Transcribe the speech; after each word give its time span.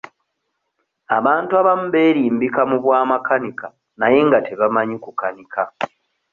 Abantu 1.17 1.51
abamu 1.61 1.85
beerimbika 1.93 2.61
mu 2.69 2.77
bwa 2.83 2.99
makanika 3.11 3.67
naye 3.99 4.19
nga 4.27 4.39
tebamanyi 4.47 4.95
kukanika. 5.03 5.61